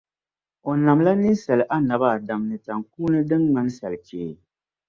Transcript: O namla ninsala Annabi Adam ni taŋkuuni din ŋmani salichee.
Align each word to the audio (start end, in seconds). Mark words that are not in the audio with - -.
O 0.69 0.77
namla 0.85 1.11
ninsala 1.19 1.63
Annabi 1.75 2.07
Adam 2.15 2.41
ni 2.49 2.57
taŋkuuni 2.65 3.19
din 3.29 3.43
ŋmani 3.47 3.71
salichee. 3.77 4.31